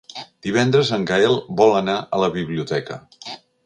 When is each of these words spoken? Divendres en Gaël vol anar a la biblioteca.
Divendres 0.47 0.91
en 0.97 1.05
Gaël 1.13 1.37
vol 1.61 1.77
anar 1.83 2.01
a 2.17 2.25
la 2.27 2.35
biblioteca. 2.41 3.03